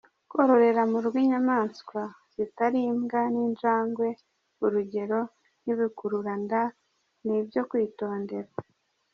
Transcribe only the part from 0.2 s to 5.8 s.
Kororera mu rugo inyamaswa zitari imbwa n’ injangwe urugero nk’